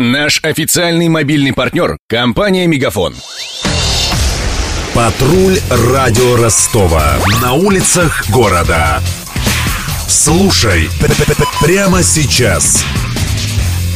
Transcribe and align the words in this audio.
Наш 0.00 0.40
официальный 0.42 1.08
мобильный 1.08 1.52
партнер– 1.52 1.96
компания 2.08 2.66
«Мегафон». 2.66 3.14
Патруль 4.92 5.60
радио 5.70 6.34
Ростова. 6.34 7.14
На 7.40 7.52
улицах 7.52 8.28
города. 8.28 9.00
Слушай 10.08 10.90
прямо 11.60 12.02
сейчас. 12.02 12.82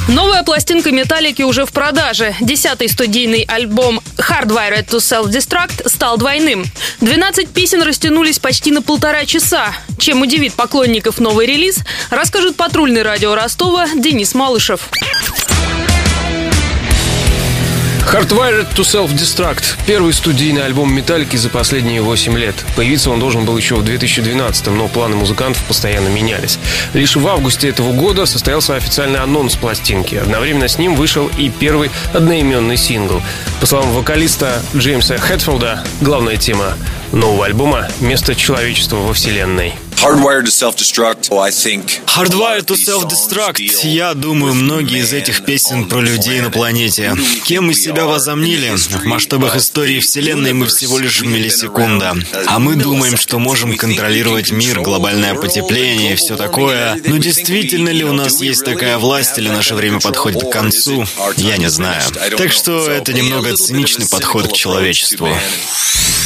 Новая 0.06 0.44
пластинка 0.44 0.92
«Металлики» 0.92 1.42
уже 1.42 1.66
в 1.66 1.72
продаже. 1.72 2.32
Десятый 2.40 2.88
студийный 2.88 3.42
альбом 3.42 4.00
«Hardwired 4.18 4.86
to 4.86 4.98
Self-Destruct» 4.98 5.88
стал 5.88 6.16
двойным. 6.16 6.64
12 7.00 7.48
песен 7.48 7.82
растянулись 7.82 8.38
почти 8.38 8.70
на 8.70 8.82
полтора 8.82 9.24
часа. 9.24 9.74
Чем 9.98 10.22
удивит 10.22 10.54
поклонников 10.54 11.18
новый 11.18 11.46
релиз, 11.46 11.80
расскажет 12.10 12.54
патрульный 12.54 13.02
радио 13.02 13.34
Ростова 13.34 13.88
Денис 13.96 14.32
Малышев. 14.34 14.88
Hardwired 18.10 18.74
to 18.74 18.84
Self-Destruct– 18.84 19.76
первый 19.86 20.14
студийный 20.14 20.64
альбом 20.64 20.94
«Металлики» 20.94 21.36
за 21.36 21.50
последние 21.50 22.00
8 22.00 22.38
лет. 22.38 22.54
Появиться 22.74 23.10
он 23.10 23.20
должен 23.20 23.44
был 23.44 23.54
еще 23.58 23.74
в 23.74 23.84
2012 23.84 24.68
но 24.68 24.88
планы 24.88 25.16
музыкантов 25.16 25.62
постоянно 25.64 26.08
менялись. 26.08 26.58
Лишь 26.94 27.16
в 27.16 27.28
августе 27.28 27.68
этого 27.68 27.92
года 27.92 28.24
состоялся 28.24 28.76
официальный 28.76 29.20
анонс 29.20 29.56
пластинки. 29.56 30.14
Одновременно 30.14 30.68
с 30.68 30.78
ним 30.78 30.94
вышел 30.94 31.30
и 31.36 31.50
первый 31.50 31.90
одноименный 32.14 32.78
сингл. 32.78 33.20
По 33.60 33.66
словам 33.66 33.92
вокалиста 33.92 34.62
Джеймса 34.74 35.18
Хэтфилда, 35.18 35.84
главная 36.00 36.38
тема 36.38 36.78
нового 37.12 37.44
альбома– 37.44 37.88
место 38.00 38.34
человечества 38.34 38.96
во 38.96 39.12
Вселенной– 39.12 39.74
Hardwired 40.02 40.44
to 40.44 40.52
Self-Destruct, 40.52 41.32
I 41.32 41.50
think. 41.50 42.00
Hardwired 42.06 42.66
to 42.66 42.76
Self-Destruct. 42.76 43.84
Я 43.84 44.14
думаю, 44.14 44.54
многие 44.54 45.00
из 45.00 45.12
этих 45.12 45.44
песен 45.44 45.88
про 45.88 45.98
людей 45.98 46.40
на 46.40 46.50
планете. 46.50 47.16
Кем 47.44 47.66
мы 47.66 47.74
себя 47.74 48.06
возомнили? 48.06 48.70
В 48.76 49.04
масштабах 49.04 49.56
истории 49.56 49.98
Вселенной 49.98 50.52
мы 50.52 50.66
всего 50.66 50.98
лишь 50.98 51.22
миллисекунда. 51.22 52.14
А 52.46 52.60
мы 52.60 52.76
думаем, 52.76 53.16
что 53.16 53.40
можем 53.40 53.76
контролировать 53.76 54.52
мир, 54.52 54.82
глобальное 54.82 55.34
потепление 55.34 56.12
и 56.12 56.16
все 56.16 56.36
такое. 56.36 56.96
Но 57.04 57.16
действительно 57.16 57.88
ли 57.88 58.04
у 58.04 58.12
нас 58.12 58.40
есть 58.40 58.64
такая 58.64 58.98
власть 58.98 59.36
или 59.38 59.48
наше 59.48 59.74
время 59.74 59.98
подходит 59.98 60.44
к 60.44 60.50
концу? 60.50 61.06
Я 61.36 61.56
не 61.56 61.68
знаю. 61.68 62.02
Так 62.36 62.52
что 62.52 62.88
это 62.88 63.12
немного 63.12 63.56
циничный 63.56 64.06
подход 64.08 64.46
к 64.48 64.52
человечеству. 64.52 65.28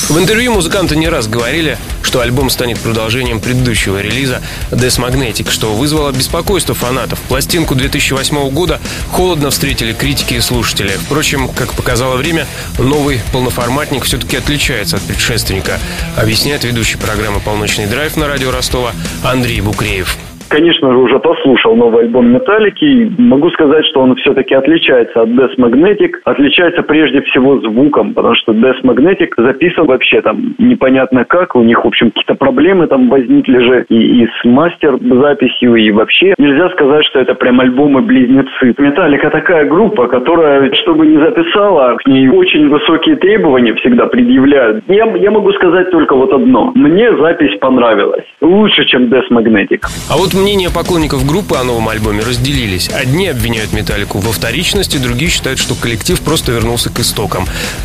В 0.08 0.18
интервью 0.18 0.52
музыканты 0.52 0.96
не 0.96 1.08
раз 1.08 1.28
говорили, 1.28 1.78
что 2.02 2.20
альбом 2.20 2.50
станет 2.50 2.78
продолжением 2.80 3.40
предыдущего 3.40 4.00
релиза 4.02 4.42
Death 4.70 4.98
Magnetic, 4.98 5.50
что 5.50 5.72
вызвало 5.72 6.10
беспокойство 6.10 6.74
фанатов. 6.74 7.20
Пластинку 7.28 7.74
2008 7.74 8.50
года 8.50 8.80
холодно 9.10 9.50
встретили 9.50 9.92
критики 9.92 10.34
и 10.34 10.40
слушатели. 10.40 10.90
Впрочем, 11.06 11.48
как 11.48 11.72
показало 11.74 12.16
время, 12.16 12.46
новый 12.78 13.22
полноформатник 13.32 14.04
все-таки 14.04 14.36
отличается 14.36 14.96
от 14.96 15.02
предшественника, 15.02 15.78
объясняет 16.16 16.64
ведущий 16.64 16.98
программы 16.98 17.40
«Полночный 17.40 17.86
драйв» 17.86 18.16
на 18.16 18.26
радио 18.26 18.50
Ростова 18.50 18.92
Андрей 19.22 19.60
Букреев 19.60 20.18
конечно 20.52 20.92
же, 20.92 20.98
уже 20.98 21.18
послушал 21.18 21.74
новый 21.74 22.04
альбом 22.04 22.32
Металлики. 22.32 23.10
Могу 23.18 23.50
сказать, 23.50 23.84
что 23.86 24.00
он 24.00 24.14
все-таки 24.16 24.54
отличается 24.54 25.22
от 25.22 25.30
Death 25.30 25.56
Magnetic. 25.58 26.12
Отличается 26.24 26.82
прежде 26.82 27.22
всего 27.22 27.58
звуком, 27.60 28.14
потому 28.14 28.34
что 28.34 28.52
Death 28.52 28.82
Magnetic 28.84 29.30
записан 29.36 29.86
вообще 29.86 30.20
там 30.20 30.54
непонятно 30.58 31.24
как. 31.24 31.56
У 31.56 31.62
них, 31.62 31.84
в 31.84 31.88
общем, 31.88 32.10
какие-то 32.10 32.34
проблемы 32.34 32.86
там 32.86 33.08
возникли 33.08 33.58
же 33.58 33.86
и, 33.88 34.22
и 34.22 34.26
с 34.26 34.44
мастер-записью, 34.44 35.74
и 35.74 35.90
вообще. 35.90 36.34
Нельзя 36.38 36.68
сказать, 36.70 37.04
что 37.06 37.20
это 37.20 37.34
прям 37.34 37.60
альбомы-близнецы. 37.60 38.74
Металлика 38.78 39.30
такая 39.30 39.66
группа, 39.66 40.06
которая, 40.08 40.70
чтобы 40.82 41.06
не 41.06 41.18
записала, 41.18 41.96
к 41.96 42.06
ней 42.06 42.28
очень 42.28 42.68
высокие 42.68 43.16
требования 43.16 43.74
всегда 43.74 44.06
предъявляют. 44.06 44.84
Я, 44.88 45.06
я 45.16 45.30
могу 45.30 45.52
сказать 45.52 45.90
только 45.90 46.14
вот 46.14 46.32
одно. 46.32 46.72
Мне 46.74 47.16
запись 47.16 47.58
понравилась. 47.60 48.24
Лучше, 48.40 48.84
чем 48.84 49.04
Death 49.04 49.30
Magnetic. 49.30 49.80
А 50.10 50.16
вот 50.16 50.34
мнения 50.42 50.70
поклонников 50.70 51.24
группы 51.24 51.56
о 51.56 51.62
новом 51.62 51.88
альбоме 51.88 52.20
разделились. 52.20 52.90
Одни 52.90 53.28
обвиняют 53.28 53.72
Металлику 53.72 54.18
во 54.18 54.32
вторичности, 54.32 54.98
другие 54.98 55.30
считают, 55.30 55.58
что 55.58 55.74
коллектив 55.74 56.20
просто 56.20 56.50
вернулся 56.52 56.92
к 56.92 56.98
истокам. 56.98 57.44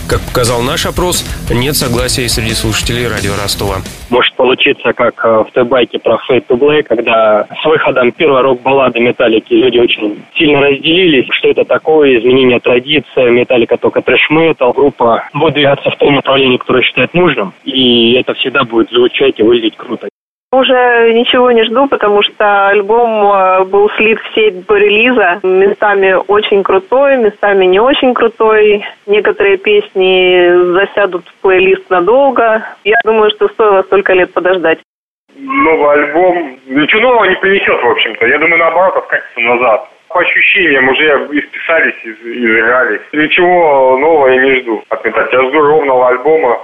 Как 0.10 0.22
показал 0.22 0.62
наш 0.62 0.86
опрос, 0.86 1.24
нет 1.52 1.76
согласия 1.76 2.26
и 2.26 2.28
среди 2.28 2.54
слушателей 2.54 3.08
радио 3.08 3.34
Ростова. 3.42 3.78
Может 4.10 4.36
получиться, 4.36 4.94
как 4.94 5.24
э, 5.24 5.44
в 5.48 5.52
Т-байке 5.54 6.00
про 6.00 6.20
Fade 6.28 6.48
to 6.48 6.58
Black, 6.58 6.84
когда 6.84 7.46
с 7.62 7.66
выходом 7.66 8.12
первой 8.12 8.42
рок-баллады 8.42 9.00
Металлики 9.00 9.54
люди 9.54 9.78
очень 9.78 10.24
сильно 10.36 10.62
разделились, 10.62 11.28
что 11.32 11.50
это 11.50 11.64
такое, 11.64 12.18
изменение 12.20 12.60
традиции, 12.60 13.30
Металлика 13.30 13.78
только 13.78 14.02
трэш-метал, 14.02 14.74
группа 14.74 15.30
будет 15.34 15.54
двигаться 15.54 15.92
в 15.92 15.98
том 15.98 16.16
направлении, 16.16 16.58
которое 16.58 16.82
считает 16.82 17.14
нужным, 17.14 17.54
и 17.66 18.14
это 18.14 18.34
всегда 18.34 18.64
будет 18.64 18.90
звучать 18.90 19.36
и 19.38 19.44
выглядеть 19.44 19.78
круто. 19.78 20.08
Уже 20.54 21.12
ничего 21.12 21.52
не 21.52 21.66
жду, 21.66 21.88
потому 21.88 22.22
что 22.24 22.70
альбом 22.70 23.22
э, 23.34 23.66
был 23.66 23.90
слит 23.98 24.18
в 24.22 24.34
сеть 24.34 24.66
до 24.66 24.78
релиза. 24.78 25.42
Местами 25.44 26.16
очень 26.30 26.64
крутой, 26.64 27.18
местами 27.18 27.66
не 27.66 27.82
очень 27.82 28.14
крутой. 28.14 28.86
Некоторые 29.08 29.58
песни 29.58 30.72
засядут 30.72 31.28
в 31.28 31.42
плейлист 31.42 31.90
надолго. 31.90 32.64
Я 32.86 32.96
думаю, 33.04 33.30
что 33.32 33.50
стоило 33.50 33.82
столько 33.84 34.14
лет 34.14 34.34
подождать. 34.34 34.80
Новый 35.36 35.92
альбом 35.92 36.58
ничего 36.66 37.02
нового 37.02 37.26
не 37.26 37.36
принесет, 37.36 37.84
в 37.84 37.88
общем-то. 37.88 38.26
Я 38.26 38.40
думаю, 38.40 38.60
наоборот, 38.60 38.96
откатится 38.96 39.42
назад. 39.42 39.90
По 40.08 40.22
ощущениям 40.22 40.88
уже 40.88 41.28
исписались, 41.34 41.96
изыгрались. 42.06 43.02
Ничего 43.12 43.98
нового 43.98 44.30
я 44.30 44.42
не 44.42 44.62
жду 44.62 44.82
от. 44.88 45.06
Я 45.06 45.42
жду 45.50 45.60
ровного 45.60 46.08
альбома 46.08 46.58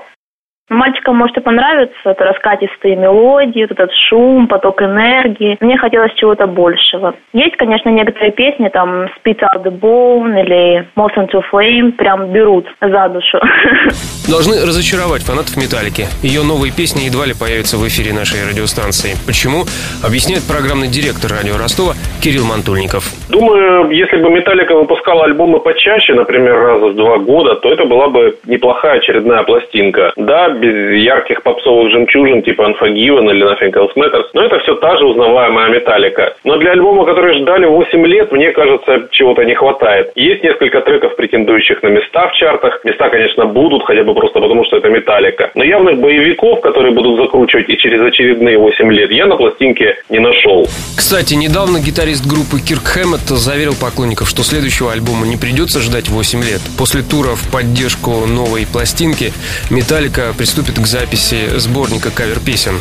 Мальчикам 0.73 1.17
может 1.17 1.37
и 1.37 1.41
понравиться, 1.41 1.95
это 2.03 2.23
раскатистые 2.25 2.95
мелодии, 2.95 3.63
этот 3.63 3.91
шум, 4.09 4.47
поток 4.47 4.81
энергии. 4.81 5.57
Мне 5.59 5.77
хотелось 5.77 6.13
чего-то 6.15 6.47
большего. 6.47 7.15
Есть, 7.33 7.55
конечно, 7.57 7.89
некоторые 7.89 8.31
песни, 8.31 8.69
там 8.69 9.05
Spit 9.05 9.39
Out 9.39 9.63
the 9.63 9.71
Bone 9.71 10.39
или 10.41 10.87
Motion 10.95 11.29
to 11.31 11.41
Flame, 11.51 11.91
прям 11.93 12.31
берут 12.31 12.65
за 12.81 13.09
душу. 13.09 13.39
Должны 14.29 14.55
разочаровать 14.65 15.21
фанатов 15.23 15.57
Металлики. 15.57 16.05
Ее 16.23 16.43
новые 16.43 16.71
песни 16.71 17.01
едва 17.01 17.25
ли 17.25 17.33
появятся 17.33 17.77
в 17.77 17.87
эфире 17.87 18.13
нашей 18.13 18.39
радиостанции. 18.49 19.15
Почему? 19.27 19.63
Объясняет 20.03 20.43
программный 20.47 20.87
директор 20.87 21.31
радио 21.31 21.57
Ростова 21.57 21.93
Кирилл 22.21 22.45
Мантульников. 22.45 23.03
Думаю, 23.29 23.91
если 23.91 24.17
бы 24.17 24.29
Металлика 24.29 24.75
выпускала 24.75 25.25
альбомы 25.25 25.59
почаще, 25.59 26.13
например, 26.13 26.55
раза 26.55 26.87
в 26.87 26.95
два 26.95 27.17
года, 27.17 27.55
то 27.55 27.71
это 27.71 27.85
была 27.85 28.07
бы 28.07 28.37
неплохая 28.45 28.99
очередная 28.99 29.43
пластинка. 29.43 30.13
Да, 30.15 30.49
без 30.63 31.03
ярких 31.03 31.43
попсовых 31.43 31.91
жемчужин 31.91 32.41
типа 32.43 32.63
Unforgiven 32.63 33.29
или 33.31 33.45
Nothing 33.45 33.73
Else 33.73 33.93
Matters, 33.95 34.27
но 34.33 34.43
это 34.43 34.59
все 34.59 34.75
та 34.75 34.97
же 34.97 35.05
узнаваемая 35.05 35.69
металлика. 35.69 36.35
Но 36.43 36.57
для 36.57 36.71
альбома, 36.71 37.05
который 37.05 37.39
ждали 37.39 37.65
8 37.65 38.05
лет, 38.07 38.31
мне 38.31 38.51
кажется, 38.51 39.07
чего-то 39.11 39.43
не 39.43 39.55
хватает. 39.55 40.11
Есть 40.15 40.43
несколько 40.43 40.81
треков, 40.81 41.15
претендующих 41.15 41.83
на 41.83 41.87
места 41.87 42.27
в 42.27 42.33
чартах. 42.33 42.79
Места, 42.83 43.09
конечно, 43.09 43.45
будут, 43.45 43.83
хотя 43.83 44.03
бы 44.03 44.13
просто 44.13 44.39
потому, 44.39 44.63
что 44.65 44.77
это 44.77 44.89
металлика. 44.89 45.51
Но 45.55 45.63
явных 45.63 45.99
боевиков, 45.99 46.61
которые 46.61 46.93
будут 46.93 47.17
закручивать 47.17 47.69
и 47.69 47.77
через 47.77 48.01
очередные 48.01 48.57
8 48.57 48.91
лет, 48.93 49.11
я 49.11 49.25
на 49.25 49.35
пластинке 49.35 49.97
не 50.09 50.19
нашел. 50.19 50.67
Кстати, 50.97 51.33
недавно 51.33 51.79
гитарист 51.79 52.25
группы 52.25 52.59
Кирк 52.59 52.85
Хэммет 52.85 53.27
заверил 53.27 53.73
поклонников, 53.79 54.29
что 54.29 54.43
следующего 54.43 54.91
альбома 54.91 55.25
не 55.25 55.37
придется 55.37 55.79
ждать 55.79 56.09
8 56.09 56.39
лет. 56.39 56.61
После 56.77 57.01
тура 57.01 57.35
в 57.35 57.51
поддержку 57.51 58.25
новой 58.27 58.65
пластинки 58.65 59.33
Металлика 59.69 60.33
приступит 60.53 60.79
к 60.79 60.85
записи 60.85 61.57
сборника 61.57 62.11
кавер-песен. 62.11 62.79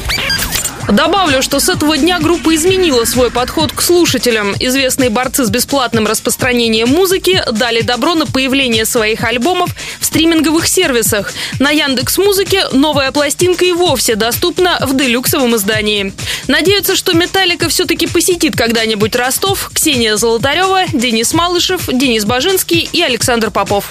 Добавлю, 0.91 1.41
что 1.41 1.59
с 1.59 1.71
этого 1.71 1.97
дня 1.97 2.19
группа 2.21 2.55
изменила 2.55 3.07
свой 3.07 3.31
подход 3.31 3.73
к 3.73 3.81
слушателям. 3.81 4.55
Известные 4.61 5.09
борцы 5.09 5.47
с 5.47 5.49
бесплатным 5.49 6.07
распространением 6.07 6.89
музыки 6.91 7.43
дали 7.51 7.81
добро 7.81 8.15
на 8.15 8.27
появление 8.27 8.85
своих 8.85 9.25
альбомов 9.25 9.71
в 10.01 10.05
стриминговых 10.05 10.67
сервисах. 10.69 11.33
На 11.61 11.71
Яндекс 11.71 12.19
Музыке 12.19 12.67
новая 12.73 13.11
пластинка 13.11 13.65
и 13.65 13.73
вовсе 13.73 14.17
доступна 14.17 14.77
в 14.83 14.95
делюксовом 14.95 15.57
издании. 15.57 16.13
Надеются, 16.49 16.95
что 16.95 17.15
Металлика 17.15 17.71
все-таки 17.71 18.07
посетит 18.07 18.55
когда-нибудь 18.55 19.17
Ростов. 19.17 19.71
Ксения 19.73 20.17
Золотарева, 20.17 20.83
Денис 20.93 21.33
Малышев, 21.33 21.89
Денис 21.91 22.27
Бажинский 22.27 22.87
и 22.93 23.01
Александр 23.01 23.51
Попов. 23.51 23.91